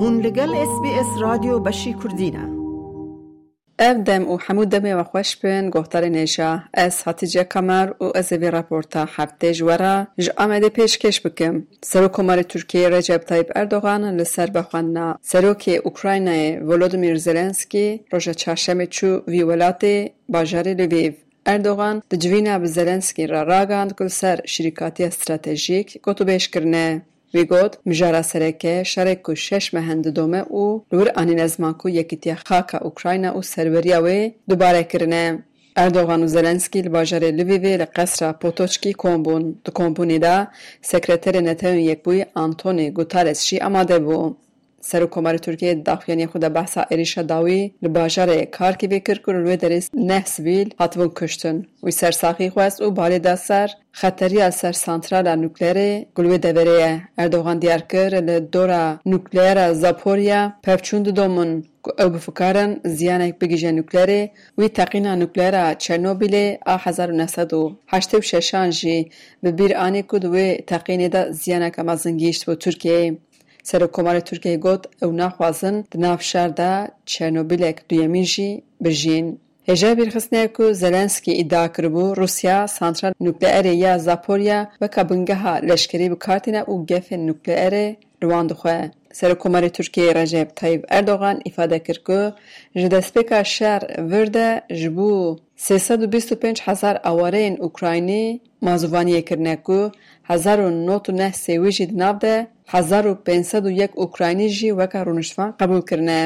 هون 0.00 0.20
لگل 0.20 0.54
اس 0.54 0.80
بی 0.82 0.88
اس 0.88 1.06
رادیو 1.20 1.58
بشی 1.58 1.94
کردینه 2.02 2.48
اف 3.78 3.96
دم 3.96 4.28
و 4.30 4.36
حمود 4.36 4.68
دمی 4.68 4.92
و 4.92 5.04
خوش 5.04 5.36
بین 5.36 5.70
گفتار 5.70 6.04
نیشا 6.04 6.62
از 6.74 7.02
حتیجه 7.02 7.44
کمر 7.44 7.92
و 8.00 8.12
از 8.14 8.32
وی 8.32 8.50
راپورتا 8.50 9.06
هفته 9.08 9.54
جورا 9.54 10.06
ج 10.18 10.30
آمده 10.36 10.68
پیش 10.68 10.98
کش 10.98 11.20
بکم 11.20 11.62
سرو 11.82 12.08
کمار 12.08 12.42
ترکیه 12.42 12.88
رجب 12.88 13.16
تایب 13.16 13.46
اردوغان 13.56 14.16
لسر 14.16 14.46
بخوانا 14.46 15.18
سروک 15.22 15.80
اوکراینای 15.84 16.56
ولودمیر 16.56 17.16
زلنسکی 17.16 18.00
روژا 18.12 18.32
چهارشنبه 18.32 18.86
چو 18.86 19.20
وی 19.28 19.42
ولاتی 19.42 20.10
باجار 20.28 20.68
لویو 20.68 21.12
اردوغان 21.46 22.02
د 22.10 22.14
جوینا 22.14 22.58
به 22.58 22.66
زلنسکی 22.66 23.26
را 23.26 23.42
راگاند 23.42 23.94
کل 23.94 24.08
سر 24.08 24.40
شریکاتی 24.44 25.04
استراتژیک 25.04 25.98
گوتو 26.02 26.24
بیش 26.24 26.48
کرنه 26.48 27.02
وی 27.34 27.44
گوت 27.44 27.78
مجارا 27.86 28.22
سرکه 28.22 28.82
شرک 28.82 29.22
کو 29.22 29.34
شش 29.34 29.74
مهند 29.74 30.08
دومه 30.08 30.44
او 30.48 30.84
لور 30.92 31.08
ازمان 31.16 31.74
کو 31.74 31.88
یکیتیا 31.88 32.34
خاکا 32.34 32.78
اوکراینا 32.78 33.30
او 33.30 33.42
سروریا 33.42 34.02
وی 34.02 34.32
دوباره 34.48 34.82
کرنه 34.82 35.44
اردوغان 35.76 36.22
و 36.22 36.26
زلنسکی 36.26 36.82
لباجر 36.82 37.30
لویوی 37.30 37.76
لقصر 37.76 38.32
پوتوچکی 38.32 38.92
کومبون 38.92 39.58
دو 39.64 39.72
کومبونی 39.72 40.18
دا 40.18 40.46
سکرتر 40.82 41.40
نتایون 41.40 41.78
یک 41.78 42.02
بوی 42.02 42.26
آنتونی 42.34 42.90
گوتارس 42.90 43.44
شی 43.44 43.58
اماده 43.60 43.98
بو 43.98 44.34
سر 44.80 45.04
کومار 45.14 45.36
ترکیه 45.36 45.74
د 45.74 45.94
خود 46.30 46.42
به 46.42 46.48
د 46.48 46.52
بحثه 46.56 46.86
اری 46.90 47.04
شداوی 47.12 47.60
د 47.82 47.86
کار 48.56 48.72
کې 48.78 48.86
فکر 48.94 49.18
کول 49.24 49.36
و 49.46 49.56
درس 49.64 49.90
نه 49.94 50.18
سویل 50.34 50.68
هاتو 50.80 51.08
کوشتن 51.20 51.56
وې 51.84 51.92
سر 52.00 52.10
ساخي 52.20 52.48
خو 52.54 52.60
اس 52.66 52.80
او 52.80 52.90
خطری 52.98 53.20
از 53.30 53.40
سر 53.48 53.68
خطرې 54.00 54.40
اثر 54.48 54.72
سنترال 54.84 55.28
نوکلیر 55.44 55.78
ګلوې 56.16 56.38
د 56.44 56.46
اردوغان 57.22 57.58
دیار 57.64 57.82
کرد 57.92 58.14
له 58.28 58.36
دورا 58.54 58.82
نوکلیرا 59.12 59.66
زاپوریا 59.82 60.40
پپچوند 60.64 61.06
دومن 61.18 61.50
او 62.02 62.08
بفکارن 62.14 62.70
زیان 62.84 63.20
ایک 63.20 63.36
بگی 63.40 63.56
جه 63.62 63.70
نوکلیره 63.78 64.30
وی 64.58 64.68
تقینا 64.78 65.12
نوکلیره 65.22 65.62
چرنو 65.84 66.14
بیلی 66.14 66.44
آ 66.72 66.76
هزار 66.84 67.08
و 67.12 67.16
نسدو 67.20 67.62
هشتیب 67.92 68.20
ششان 68.20 68.70
جی. 68.70 69.10
ببیر 69.42 69.76
آنی 69.76 70.02
کد 70.10 70.24
وی 70.24 70.48
دا 71.14 71.22
با 72.46 72.54
ترکیه. 72.54 73.16
سەرۆکۆمارە 73.68 74.22
ترکیه 74.28 74.56
گوت 74.64 74.82
ئەو 75.00 75.10
ناخوازن 75.20 75.76
ده 76.58 76.72
چرنوبیلک 77.10 77.76
دویمین 77.88 78.26
جی 78.32 78.50
بجین 78.84 79.26
هجه 79.70 79.94
برخصنه 79.94 80.38
اکو 80.38 80.72
زلنسکی 80.72 81.40
ادعا 81.40 81.68
کربو 81.68 82.14
روسیا 82.14 82.66
سانترال 82.66 83.12
نوکلئەرێ 83.26 83.74
یا 83.84 83.98
زاپۆریا 84.06 84.60
و 84.80 84.84
بنگەها 85.08 85.54
لشکری 85.68 86.08
بکاتینە 86.12 86.62
و 86.68 86.74
گەفێن 86.90 87.20
نوکلئەرێ 87.28 87.86
روان 88.22 88.46
دخوێ 88.50 88.78
سەرکۆمەری 89.18 89.70
ترکیه 89.76 90.12
رجب 90.18 90.48
طیب 90.60 90.80
ئەردۆغان 90.92 91.36
ئیفادە 91.46 91.78
کردکو 91.86 92.20
ji 92.78 92.88
destپێکا 92.94 93.40
ورده 94.10 94.48
جبو. 94.80 95.36
325 95.58 96.60
hezar 96.66 97.00
awareyên 97.04 97.56
Ukraynî 97.68 98.40
mazûvaniyê 98.66 99.22
kirine 99.28 99.56
ku 99.66 99.92
hezar 100.30 100.58
û 100.66 100.68
not 100.86 101.04
û 101.10 101.12
neh 101.20 101.32
sêwî 101.44 101.70
jî 101.76 101.86
di 101.90 101.98
nav 101.98 102.16
de 102.20 102.34
hezar 102.74 103.04
û 103.10 103.12
pênsedû 103.26 103.70
yek 103.80 103.92
Ukraynî 104.06 104.48
jî 104.58 104.68
weka 104.78 105.00
rûniştvan 105.06 105.50
qebûl 105.58 105.82
kirine. 105.88 106.22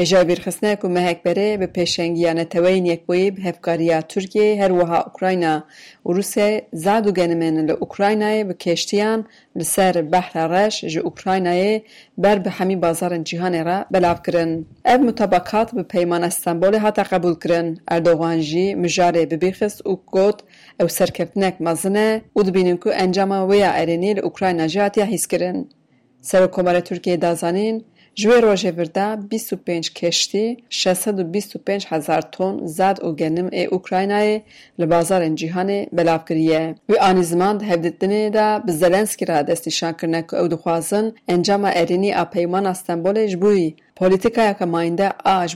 Hêja 0.00 0.20
bîrxistnê 0.28 0.72
ku 0.80 0.86
mehekberê 0.96 1.50
bi 1.60 1.68
pêşengiya 1.76 2.32
neteweyên 2.40 2.84
Yekbûyî 2.92 3.36
bi 3.36 3.40
hevkariya 3.48 3.98
Tirkiyeyê 4.10 4.56
her 4.62 4.70
wiha 4.78 5.00
Ukrayna 5.10 5.54
û 6.06 6.08
Rûsyayê 6.16 6.64
zad 6.84 7.04
û 7.10 7.12
genimên 7.20 7.56
li 7.68 7.74
Ukraynayê 7.86 8.48
bi 8.48 8.54
kêştiyan 8.64 9.20
li 9.58 9.64
ser 9.64 10.12
behra 10.12 10.44
reş 10.54 10.74
ji 10.92 11.00
Ukraynayê 11.10 11.82
ber 12.18 12.44
bi 12.44 12.50
hemî 12.58 12.76
bazarên 12.82 13.24
cîhanê 13.28 13.62
re 13.68 13.78
belav 13.92 14.18
kirin. 14.24 14.68
Ev 14.84 15.00
mutabakat 15.00 15.76
bi 15.76 15.84
peymana 15.92 16.30
Stenbolê 16.36 16.78
hate 16.84 17.02
qebûl 17.02 17.36
kirin. 17.42 17.68
Erdogan 17.94 18.38
jî 18.50 18.66
mijarê 18.82 19.24
bibîxist 19.30 19.78
û 19.90 19.92
got 20.12 20.38
ew 20.80 20.88
serkeftinek 20.88 21.60
mezin 21.60 21.94
e 21.94 22.22
û 22.36 22.40
dibînin 22.46 22.76
ku 22.76 22.90
encama 22.90 23.38
wê 23.50 23.56
ya 23.56 23.70
erênî 23.82 24.16
li 24.16 24.22
Ukrayna 24.22 24.68
jî 24.68 24.80
hatiye 24.80 25.06
hîskirin. 25.06 25.58
Serokkomarê 26.22 26.82
Tirkiyeyê 26.88 27.20
dazanîn 27.20 27.76
جوی 28.20 28.40
روژه 28.40 28.72
برده 28.72 29.16
25 29.16 29.92
کشتی 29.92 30.56
625 30.70 31.86
هزار 31.88 32.20
تون 32.20 32.66
زد 32.66 33.04
و 33.04 33.12
گنم 33.12 33.48
ای 33.52 33.64
اوکراینای 33.64 34.40
لبازار 34.78 35.28
جیهان 35.28 35.86
بلاف 35.92 36.24
کریه 36.24 36.74
و 36.88 36.94
آنی 37.00 37.22
زمان 37.22 37.58
ده 37.58 37.66
هفته 37.66 37.90
دنه 37.90 38.30
ده 38.30 38.58
به 38.66 38.72
زلنسکی 38.72 39.24
را 39.24 39.42
دستی 39.42 39.70
شان 39.70 39.92
کرنه 39.92 40.22
که 40.22 40.36
او 40.36 40.48
دخوازن 40.48 41.12
انجام 41.28 41.62
ارینی 41.64 42.12
اپیمان 42.12 42.66
استنبول 42.66 43.26
جبویی 43.26 43.76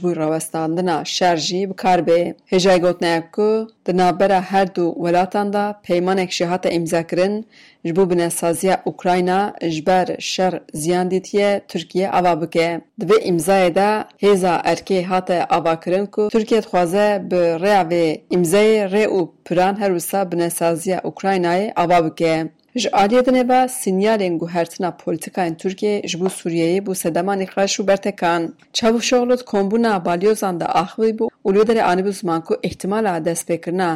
bo 0.02 0.16
rawestandina 0.16 1.04
şer 1.04 1.36
jî 1.36 1.70
bikar 1.70 1.98
bê. 1.98 2.34
Hêjayê 2.52 2.80
gotinaya 2.80 3.30
ku 3.30 3.68
di 3.86 3.96
navbera 3.96 4.40
her 4.40 4.74
du 4.74 4.92
welatan 4.94 5.52
de 5.52 5.74
peymanek 5.82 6.32
jî 6.32 6.44
hate 6.44 6.70
îmzakirin 6.76 7.46
ji 7.84 7.96
bo 7.96 8.10
binesaziya 8.10 8.82
Ukrayna 8.84 9.54
ji 9.62 9.86
ber 9.86 10.16
şer 10.18 10.60
ziyan 10.74 11.10
dîtiye 11.10 11.60
Tirkiye 11.68 12.10
ava 12.10 12.40
bike. 12.40 12.80
Di 13.00 13.04
vê 13.06 13.18
îmzayê 13.30 13.74
de 13.74 14.04
hêza 14.22 14.62
erkê 14.72 15.02
hate 15.02 15.44
avakirin 15.44 16.06
ku 16.06 16.28
Tirkiye 16.28 16.62
dixwaze 16.62 17.22
bi 17.30 17.36
rêya 17.36 17.90
vê 17.90 18.20
îmzayê 18.30 18.84
rê 18.94 19.04
û 19.06 19.28
piran 19.44 19.80
her 19.80 19.90
wisa 19.90 20.32
binesaziya 20.32 20.98
Ukraynayê 20.98 21.72
ava 21.76 22.06
bike. 22.06 22.48
Ji 22.76 22.88
aliyê 22.88 23.22
dinêve 23.26 23.68
sinyalên 23.68 24.38
guhertina 24.38 24.90
polîtikayên 25.02 25.54
Tirkiyeyê 25.60 26.08
ji 26.08 26.20
bo 26.20 26.28
Sûriyeyê 26.38 26.78
bû 26.86 26.94
sedemanî 26.94 27.46
xweş 27.52 27.72
û 27.80 27.86
bertekan. 27.86 28.42
Çavuşoğlu 28.72 29.34
kombûna 29.34 30.04
balyozan 30.04 30.60
de 30.60 30.66
axivî 30.82 31.12
bû 31.18 31.26
û 31.46 31.48
li 31.54 31.62
derê 31.68 31.82
anîbû 31.92 32.12
ziman 32.18 32.40
ku 32.46 32.54
ihtimala 32.62 33.14
destpêkirina 33.26 33.92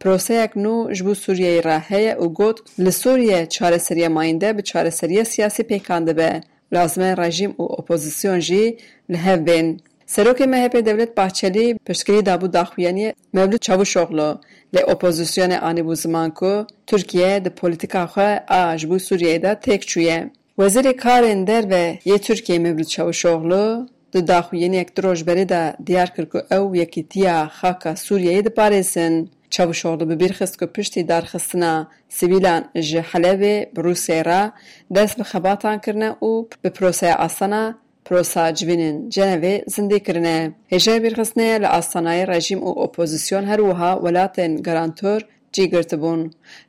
proseyek 0.00 0.52
nû 0.64 0.94
ji 0.94 1.06
bo 1.06 1.14
Sûriyeyê 1.24 1.64
re 1.64 1.78
heye 1.88 2.14
û 2.24 2.34
got 2.38 2.58
li 2.84 2.92
Sûriye 2.92 3.48
çareseriya 3.48 4.10
mayînde 4.10 4.58
bi 4.58 4.62
çareseriya 4.64 5.24
siyasî 5.24 5.62
pêkan 5.62 6.06
dibe. 6.06 6.40
Lazim 6.72 7.02
e 7.02 7.14
û 7.62 7.64
opozîsyon 7.80 8.38
jî 8.40 8.78
li 9.10 9.16
hev 9.16 9.46
bên. 9.46 9.80
Serokê 10.06 10.46
MHP 10.46 10.86
Devlet 10.86 11.16
Bahçeli 11.16 11.78
piştgirî 11.84 12.18
dabû 12.18 12.52
daxuyaniyê 12.52 13.14
Mevlût 13.34 13.62
Çavuşoğlu 13.66 14.40
lê 14.74 14.82
opozîsyonê 14.82 15.58
anîbû 15.58 15.96
ziman 15.96 16.30
ku 16.30 16.66
Tirkiye 16.86 17.44
di 17.44 17.50
polîtika 17.50 18.04
xwe 18.04 18.44
a 18.48 18.78
ji 18.78 18.90
bo 18.90 18.94
Sûriyeyê 18.94 19.42
de 19.42 19.52
têk 19.64 19.80
çûye. 19.90 20.30
Wezîrê 20.58 20.96
Karên 20.96 21.46
Derve 21.46 21.98
yê 22.04 22.18
Tirkiyeyê 22.18 22.58
Mevlût 22.58 22.88
Çavuşoğlu 22.88 23.88
di 24.12 24.26
daxuyaniyek 24.28 24.96
di 24.96 25.00
rojberê 25.00 25.48
de 25.48 25.76
diyar 25.86 26.14
kir 26.14 26.26
ku 26.26 26.38
ew 26.38 26.78
yekîtiya 26.78 27.50
xaka 27.60 27.90
Sûriyeyê 27.90 28.42
diparêzin. 28.46 29.28
Çavuşoğlu 29.50 30.10
bi 30.10 30.20
bîr 30.20 30.30
xist 30.30 30.56
ku 30.56 30.66
piştî 30.66 31.08
darxistina 31.08 31.88
sivîlan 32.08 32.62
ji 32.74 32.98
Helebê 32.98 33.76
bi 33.76 33.80
Rûsyayê 33.80 34.24
re 34.24 34.52
dest 34.90 35.18
bi 35.18 35.22
xebatan 35.22 35.80
kirine 35.80 36.10
û 36.20 36.48
bi 36.64 36.70
proseya 36.70 37.16
asana 37.18 37.78
prosa 38.06 38.54
civînên 38.58 38.96
Cenevê 39.14 39.54
zindî 39.74 39.98
kirine. 40.06 40.38
Hêja 40.72 40.94
bîrxistinê 41.04 41.50
li 41.62 41.68
astanayê 41.78 42.24
rejîm 42.32 42.60
û 42.68 42.70
opozîsyon 42.86 43.44
her 43.50 43.60
wiha 43.68 43.92
welatên 44.04 44.52
garantor 44.66 45.20
cî 45.54 45.64
girtibûn. 45.72 46.20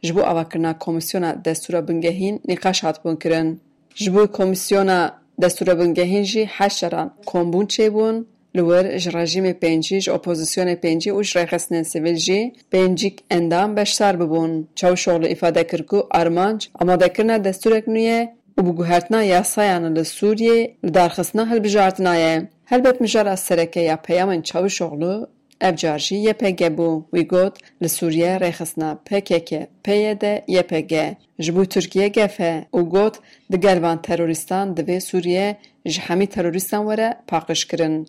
Ji 0.05 0.15
bo 0.15 0.21
avakirina 0.31 0.71
Komîsyona 0.83 1.31
Destûra 1.45 1.81
Bingehîn 1.87 2.35
nîqaş 2.49 2.77
hatibûn 2.83 3.15
kirin. 3.23 3.49
Ji 3.95 4.15
bo 4.15 4.23
Komîsyona 4.37 5.01
Destûra 5.41 5.73
Bingehîn 5.79 6.23
jî 6.23 6.45
heşt 6.45 6.79
caran 6.81 7.07
kombûn 7.31 7.65
çêbûn 7.75 8.15
li 8.55 8.63
wir 8.69 8.99
ji 8.99 9.09
rejîmê 9.09 9.53
pêncî 9.63 9.97
ji 10.03 10.11
opozîsyonê 10.17 10.75
pêncî 10.83 11.09
û 11.17 11.23
ji 11.23 11.33
rêxistinên 11.39 11.83
sivîl 11.91 12.17
jî 12.27 12.53
pêncîk 12.73 13.15
endam 13.29 13.75
beşdar 13.77 14.15
bibûn. 14.21 14.51
Çavuşoğlu 14.75 15.27
îfade 15.27 15.67
kir 15.67 15.83
ku 15.89 16.07
armanc 16.09 16.61
amadekirina 16.81 17.37
destûrek 17.47 17.85
nû 17.93 17.99
ye 17.99 18.36
و 18.57 18.61
بگوهرتنا 18.61 19.23
یاسایان 19.23 19.83
ل 19.97 20.03
سوریه 20.03 20.75
ل 20.83 20.89
درخستنا 20.89 21.43
هل 21.45 21.59
بجارتنا 21.59 22.15
یه. 22.15 22.49
هل 22.65 22.81
بیت 22.81 23.01
مجار 23.01 23.35
سرکه 23.35 23.81
یا 23.89 23.95
پیامن 23.95 24.41
چاوی 24.41 24.69
شغلو؟ 24.69 25.25
اف 25.61 25.75
جارجی 25.75 26.17
یه 26.17 26.33
پگه 26.33 26.69
بو. 26.69 27.03
وی 27.13 27.23
گوت 27.23 27.55
ل 27.81 27.87
سوریه 27.87 28.37
ریخستنا. 28.37 28.89
پکه 29.05 29.39
که 29.39 29.67
پیه 29.83 30.13
ده 30.13 30.43
یه 30.47 30.61
پگه. 30.61 31.17
جبو 31.39 31.65
ترکیه 31.65 32.09
گفه. 32.09 32.65
و 32.73 32.83
گوت 32.93 33.15
ده 33.51 33.57
گروان 33.57 33.97
تروریستان 34.05 34.73
دوی 34.73 34.99
سوریه 34.99 35.57
جحمی 35.93 36.27
تروریستان 36.27 36.85
وره 36.85 37.09
پاقش 37.27 37.65
کرن. 37.65 38.05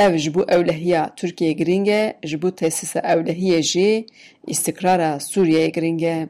او 0.00 0.16
جبو 0.16 0.40
اولهیه 0.48 1.02
ترکیه 1.16 1.52
گرینگه 1.52 2.14
جبو 2.30 2.50
تسیس 2.50 2.96
اولهیه 2.96 3.60
جی 3.62 4.06
استقرار 4.48 5.18
سوریه 5.18 5.68
گرینگه. 5.76 6.28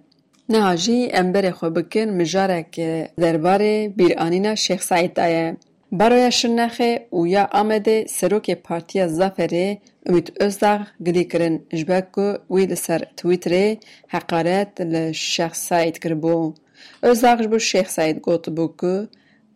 نهاجی 0.52 0.98
امبر 1.20 1.50
خو 1.50 1.70
بکن 1.70 2.08
مجاره 2.18 2.66
که 2.74 3.08
درباره 3.16 3.88
بیرانینا 3.88 4.54
شیخ 4.54 4.82
سعید 4.82 5.12
دایه. 5.14 5.56
برای 5.92 6.32
شنخه 6.32 7.06
او 7.10 7.26
یا 7.26 7.48
آمده 7.52 8.06
سروک 8.08 8.50
پارتی 8.50 9.08
زفره 9.08 9.78
امید 10.06 10.26
ازداغ 10.40 10.82
گلی 11.06 11.24
کرن 11.24 11.54
جبکو 11.78 12.26
وید 12.50 12.74
سر 12.74 13.00
تویتره 13.16 13.78
حقارت 14.08 14.80
لشیخ 14.80 15.54
سعید 15.54 15.98
کربو. 16.02 16.54
ازداغ 17.02 17.38
جبو 17.42 17.58
شیخ 17.58 17.88
سعید 17.96 18.18
گوت 18.26 18.50
بکو 18.50 18.94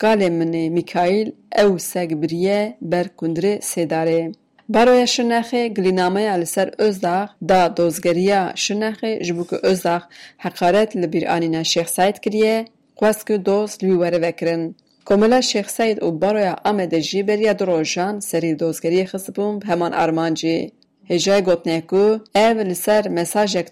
گالی 0.02 0.28
میکایل 0.76 1.28
او 1.62 1.78
سگ 1.78 2.10
بریه 2.20 2.74
بر 2.90 3.06
کندر 3.18 3.60
سیداره. 3.60 4.32
برای 4.68 5.06
شنخه 5.06 5.68
گلینامه 5.68 6.28
علی 6.28 6.44
سر 6.44 6.70
ازداخ 6.78 7.30
دا 7.48 7.68
دوزگریا 7.68 8.52
شنخه 8.54 9.18
جبوک 9.18 9.64
ازداخ 9.64 10.02
حقارت 10.38 10.96
لبیر 10.96 11.28
آنینا 11.28 11.62
شیخ 11.62 11.88
سعید 11.88 12.20
کریه 12.20 12.64
قوست 12.96 13.26
که 13.26 13.38
دوز 13.38 13.78
لوی 13.82 13.96
وره 13.96 14.18
وکرن. 14.18 14.74
کملا 15.06 15.40
شیخ 15.40 15.68
سعید 15.68 16.04
او 16.04 16.12
برای 16.12 16.54
آمده 16.64 17.00
جی 17.00 17.22
بریا 17.22 17.52
دروجان 17.52 18.20
سری 18.20 18.54
دوزگریه 18.54 19.04
خسبوم 19.04 19.58
همان 19.62 19.94
ارمانجی. 19.94 20.72
هجای 21.10 21.42
گوتنیکو 21.42 22.04
ایو 22.34 22.58
لسر 22.70 23.08
مساج 23.08 23.56
اک 23.56 23.68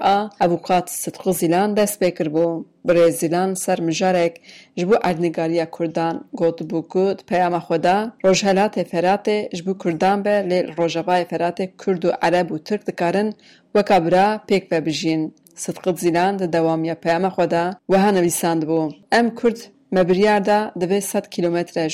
آ 0.00 0.28
ا 0.40 0.44
اوکات 0.44 0.86
ستخو 1.02 1.32
زیلان 1.32 1.74
دست 1.74 1.98
بیکر 2.02 2.28
بو 2.34 2.64
بری 2.84 3.10
زیلان 3.10 3.54
سر 3.54 3.80
مجارک 3.80 4.34
جبو 4.76 4.94
اردنگاریا 5.08 5.66
کردان 5.76 6.14
گوت 6.38 6.62
بو 6.70 6.80
کود 6.92 7.18
پیام 7.28 7.58
خودا 7.58 8.12
روشهلات 8.24 8.82
فرات 8.82 9.28
جبو 9.56 9.74
کردان 9.82 10.22
به 10.22 10.34
لی 10.50 10.62
روشهوای 10.62 11.24
فرات 11.24 11.58
کردو 11.80 12.10
عرب 12.22 12.52
و 12.52 12.58
ترک 12.58 12.84
دکارن 12.86 13.28
وکابرا 13.74 14.26
پیک 14.48 14.68
ببجین 14.68 15.32
ستخو 15.54 15.92
زیلان 15.96 16.36
ده 16.36 16.46
دوامیا 16.46 16.94
پیام 16.94 17.28
خودا 17.28 17.64
وها 17.88 18.10
نویساند 18.10 18.66
بو 18.66 18.80
ام 19.18 19.26
کرد 19.38 19.58
مبریار 19.92 20.40
ده 20.40 20.70
ده 20.80 21.00
ست 21.00 21.30
کلومتر 21.30 21.88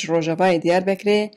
دیار 0.64 0.80
بکره 0.80 1.30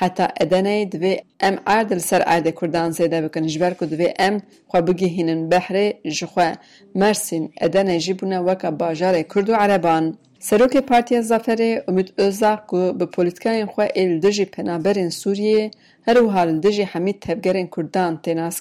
حتی 0.00 0.26
ادنه 0.40 0.84
دوی 0.84 1.20
ام 1.40 1.56
عرد 1.66 1.92
لسر 1.92 2.22
عرد 2.22 2.46
کردان 2.60 2.90
زیده 2.90 3.20
بکن 3.20 3.46
جبر 3.46 3.74
که 3.78 3.86
دوی 3.86 4.14
ام 4.18 4.34
خواه 4.68 4.82
بگی 4.82 5.08
هینن 5.08 5.48
بحره 5.48 5.86
جخواه 6.18 6.52
مرسین 6.94 7.44
ادنه 7.60 7.98
جیبونه 7.98 8.38
وکا 8.38 8.70
باجار 8.70 9.22
کردو 9.22 9.52
عربان 9.54 10.04
سروک 10.38 10.76
پارتی 10.76 11.22
زفره 11.22 11.84
امید 11.88 12.12
اوزاق 12.18 12.60
که 12.70 12.92
به 12.98 13.06
پولیتکان 13.06 13.52
این 13.52 13.66
خواه 13.66 13.88
ایل 13.94 14.20
دجی 14.20 14.44
پنابرین 14.44 15.10
سوریه 15.10 15.70
هر 16.06 16.22
و 16.22 16.30
حال 16.30 16.60
دجی 16.60 16.82
حمید 16.82 17.20
تبگرین 17.20 17.68
کردان 17.76 18.20
تیناس 18.22 18.60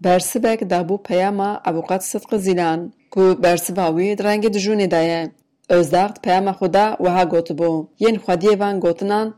برس 0.00 0.36
بک 0.36 0.68
دابو 0.68 0.96
پیاما 0.96 1.60
عبوقات 1.64 2.00
صدق 2.00 2.36
زیلان 2.36 2.92
که 3.14 3.20
برس 3.20 3.70
باوی 3.70 4.14
درنگ 4.14 4.48
دجونه 4.48 4.86
دایه 4.86 5.30
اوزداخت 5.70 6.22
پیام 6.22 6.52
خدا 6.52 6.96
وها 7.00 7.24
گوتبو. 7.24 7.88
یین 7.98 8.16
خوادیوان 8.18 8.80
گوتنان 8.80 9.34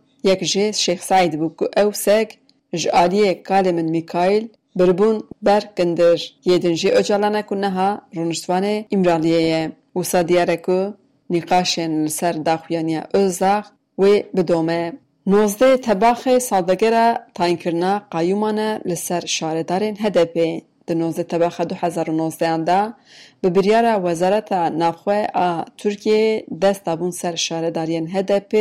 ku 1.59 1.65
ew 1.83 1.91
seg 1.93 2.29
ji 2.81 2.89
aliyê 3.03 3.43
kalê 3.49 3.73
min 3.79 3.89
Mîkaîl 3.97 4.45
biribûn 4.79 5.17
ber 5.43 5.63
kindir 5.77 6.19
yê 6.49 6.63
din 6.63 6.75
jê 6.81 6.91
Öcalane 7.01 7.43
ku 7.49 7.55
neha 7.61 7.91
rûniştvanê 8.15 8.77
İmraliyê 8.95 9.43
ye. 9.53 9.63
Wisa 9.97 10.29
diyar 10.29 10.49
e 10.49 10.63
ku 10.63 10.95
nîqaşên 11.31 11.93
li 12.05 12.11
ser 12.11 12.47
daxuyaniya 12.47 13.03
Özdağ 13.13 13.65
wê 14.01 14.15
bidome. 14.37 14.83
Nozdeh 15.27 15.75
tebaxê 15.87 16.41
salvegera 16.41 17.07
tayînkirina 17.35 17.93
qayûman 18.15 18.59
e 18.69 18.71
li 18.89 18.97
ser 18.97 19.23
şaredarên 19.37 19.97
HDP. 20.03 20.37
Di 20.89 20.99
nozdeh 21.01 21.25
tebaxa 21.33 21.71
du 21.71 21.75
hezar 21.75 22.07
û 22.07 22.17
nozdehan 22.23 22.67
de 22.67 22.81
bi 23.43 23.49
biryara 23.55 23.95
Wezareta 24.05 24.61
Navxwe 24.81 25.19
a 25.35 25.65
Tirkiyeyê 25.79 26.45
dest 26.63 26.87
dabûn 26.87 27.11
ser 27.11 27.37
şaredariyên 27.47 28.07
HDP 28.15 28.53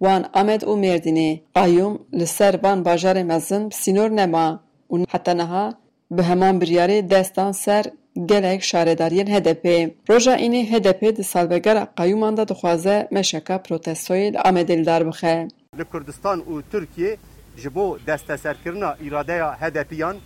وان 0.00 0.26
امد 0.34 0.64
او 0.64 0.76
مردینی 0.76 1.42
قیوم 1.54 1.98
لسر 2.12 2.56
بان 2.56 2.82
باجار 2.82 3.22
مزن 3.22 3.70
سینور 3.70 4.08
نما 4.08 4.60
و 4.90 4.96
حتنها 5.08 5.74
به 6.10 6.22
همان 6.22 6.58
بریاری 6.58 7.02
دستان 7.02 7.52
سر 7.52 7.84
گلک 8.30 8.62
شارداریان 8.62 9.28
هدپی 9.28 9.94
روژا 10.08 10.32
اینی 10.32 10.62
هدپی 10.66 11.12
دی 11.12 11.22
سالبگر 11.22 11.84
قیومان 11.84 12.34
دا 12.34 12.44
دخوازه 12.44 13.08
مشکا 13.12 13.58
پروتستوی 13.58 14.32
امدیل 14.44 14.84
دار 14.84 15.04
بخه 15.04 15.48
لکردستان 15.78 16.38
و 16.40 16.62
ترکیه 16.72 17.18
جبو 17.56 17.98
دست 18.06 18.36
سرکرنا 18.36 18.92
ایراده 18.92 19.44
هدپیان 19.44 20.16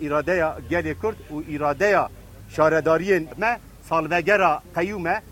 ایراده 0.00 0.52
گلی 0.70 0.94
کرد 1.02 1.16
و 1.30 1.34
ایراده 1.48 2.00
شارداریان 2.48 3.28
ما 3.38 3.56
سالبگر 3.88 4.58
قیومه 4.74 5.22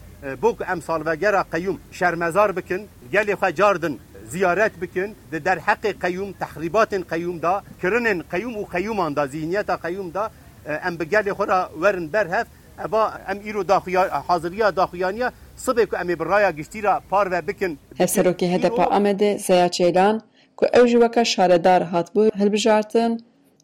بوق 0.40 0.62
امسال 0.68 1.02
و 1.06 1.16
گرا 1.16 1.42
قیوم 1.52 1.78
شرمزار 1.90 2.52
بکن 2.52 2.80
گلی 3.12 3.34
خا 3.34 3.50
جاردن 3.50 3.98
زیارت 4.30 4.72
بکن 4.76 5.14
در 5.44 5.58
حق 5.58 5.86
قیوم 6.00 6.34
تخریبات 6.40 6.94
قیوم 6.94 7.38
دا 7.38 7.62
کرن 7.82 8.22
قیوم 8.22 8.56
و 8.56 8.64
قیوم 8.64 9.14
دا 9.14 9.26
زینیت 9.26 9.70
قیوم 9.70 10.10
دا 10.10 10.30
ام 10.66 10.96
بگل 10.96 11.32
خورا 11.32 11.70
ورن 11.80 12.06
بر 12.06 12.26
هف 12.26 12.46
ابا 12.78 13.10
ام 13.28 13.38
ایرو 13.44 13.62
داخویا 13.62 14.02
حاضریا 14.28 14.70
داخویانیا 14.70 15.32
صبح 15.56 16.00
امی 16.00 16.14
برای 16.14 16.52
گشتی 16.52 16.80
را 16.80 17.02
پار 17.10 17.28
و 17.32 17.42
بکن. 17.42 17.78
هفسرو 18.00 18.32
که 18.32 18.46
هده 18.46 18.68
پا 18.68 18.84
امده 18.84 19.36
زیاد 19.36 19.70
چیلان 19.70 20.22
که 20.60 20.78
او 20.78 20.86
جوکا 20.86 21.24
شاردار 21.24 21.82
حتبو 21.82 22.28
هلبجارتن 22.38 23.16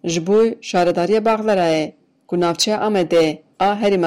جبوی 0.04 0.56
شارداری 0.60 1.20
بغلره 1.20 1.92
که 2.30 2.36
نافچه 2.36 2.72
امده 2.72 3.38
آ 3.58 3.74
هری 3.74 3.98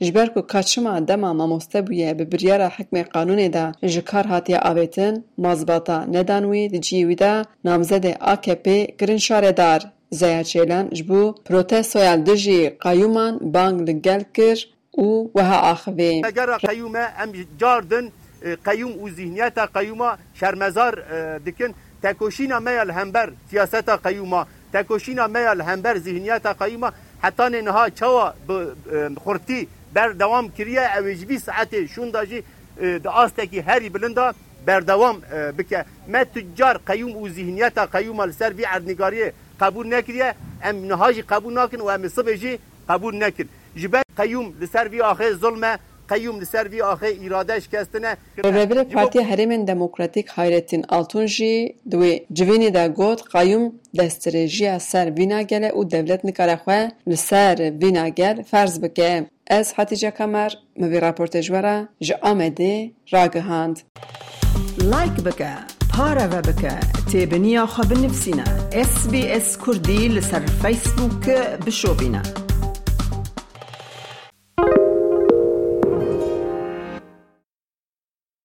جبر 0.00 0.26
کو 0.34 0.42
کاچما 0.42 1.00
دما 1.00 1.32
ما 1.32 1.46
مسته 1.46 1.82
بو 1.82 2.14
به 2.14 2.24
بریا 2.24 2.68
حکم 2.68 3.02
قانون 3.02 3.48
دا 3.48 3.72
جکار 3.82 4.26
هاتیا 4.26 4.58
اویتن 4.58 5.24
مازباتا 5.38 6.04
ندانوی 6.04 6.68
د 6.68 6.76
جی 6.80 7.04
ویدا 7.04 7.44
نامزده 7.64 8.16
آ 8.20 8.34
پی 8.36 8.86
گرین 9.00 9.18
شاره 9.18 9.52
دار 9.52 9.80
زیا 10.10 10.42
جبو 10.42 11.32
پروتست 11.32 11.96
ویل 11.96 12.22
د 12.22 12.30
قیومان 12.80 13.38
بانگ 13.38 13.84
د 13.88 13.90
گلکر 13.90 14.58
او 14.98 15.30
وها 15.34 15.58
آخرین. 15.72 16.26
اگر 16.26 16.56
قایوم 16.56 16.96
ام 16.96 17.32
جاردن 17.58 18.08
قیوم 18.64 18.92
او 18.92 19.10
ذهنیت 19.10 19.58
قایوم 19.58 20.18
شرمزار 20.34 20.94
دکن 21.46 21.74
تکوشینا 22.02 22.60
مایل 22.60 22.90
همبر 22.90 23.32
سیاست 23.50 23.88
قیوما 23.88 24.46
تکوشینا 24.72 25.26
مایل 25.26 25.60
همبر 25.60 25.98
ذهنیت 25.98 26.46
قیوما. 26.46 26.92
حتان 27.22 27.54
نها 27.54 27.88
چوا 27.88 28.34
خورتی 29.24 29.68
بردوام 29.94 30.48
کریه. 30.56 30.98
اوجبی 30.98 31.38
ساعت 31.38 31.86
شون 31.86 32.10
داجی 32.10 32.42
د 33.04 33.06
آستکی 33.06 33.60
هری 33.60 33.88
بلندا 33.88 34.34
بردوام 34.66 35.16
بکه. 35.58 35.84
ما 36.08 36.24
تجار 36.24 36.80
قیوم 36.86 37.16
و 37.16 37.28
ذهنیت 37.28 37.78
قیوم 37.78 38.20
السر 38.20 38.52
وی 38.52 38.64
عدنگاری 38.64 39.32
قبول 39.60 39.94
نکریه. 39.94 40.34
ام 40.62 40.76
نهاجی 40.86 41.22
قبول 41.22 41.58
نکن 41.58 41.80
و 41.80 41.88
ام 41.88 42.08
صبحی 42.08 42.58
قبول 42.88 43.24
نکن. 43.24 43.48
جبه 43.76 44.02
قیوم 44.16 44.54
لسر 44.60 44.88
وی 44.88 45.00
آخر 45.00 45.32
ظلمه. 45.32 45.78
قیوم 46.12 46.40
لسر 46.40 46.68
وی 46.68 46.82
آخه 46.82 47.06
ایراده 47.06 47.60
شکستنه 47.60 48.16
رو 48.44 48.74
رو 48.74 48.84
پارتی 48.84 49.46
دموکراتیک 49.64 50.30
حیرتین 50.30 50.84
آلتون 50.88 51.26
دوی 51.90 52.20
جوینی 52.32 52.70
دا 52.70 52.88
گود 52.88 53.22
قیوم 53.32 53.72
دستریجی 53.98 54.78
سر 54.78 55.10
ویناگل 55.10 55.58
گله 55.58 55.66
او 55.66 55.84
دولت 55.84 56.24
نکاره 56.24 56.56
خواه 56.56 56.88
لسر 57.06 57.72
ویناگل 57.80 58.42
فرض 58.42 58.80
فرز 58.80 59.24
از 59.46 59.74
حتی 59.74 60.10
کمر 60.10 60.50
موی 60.76 61.00
راپورت 61.00 61.36
جوارا 61.36 61.88
جا 62.00 62.18
آمده 62.22 62.90
را 63.10 63.28
گهاند 63.28 63.80
لایک 64.78 65.12
بگه 65.12 65.56
پارا 65.96 66.28
و 66.32 66.42
بگه 66.42 66.80
تیب 67.12 67.34
نیا 67.34 67.66
خواب 67.66 67.92
نفسینا 67.92 68.44
اس 68.72 69.08
بی 69.10 69.28
اس 69.28 69.58
کردی 69.66 70.08
لسر 70.08 70.40
فیسبوک 70.40 71.26
بشو 71.66 71.94